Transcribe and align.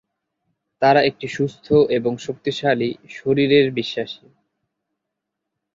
তারা 0.81 0.99
একটি 1.03 1.27
সুস্থ 1.27 1.67
এবং 1.89 2.13
শক্তিশালী 2.17 2.89
শরীরের 3.09 3.65
বিশ্বাসী। 3.71 4.25